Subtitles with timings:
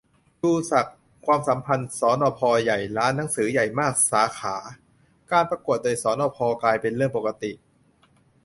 [0.39, 4.55] ชูศักดิ์: ความสัมพันธ์ สนพ.ใหญ่-ร้านหนังสือใหญ่มากสาขา-
[5.31, 7.51] การประกวดโดยสนพ กลายเป็นเรื่องปกติ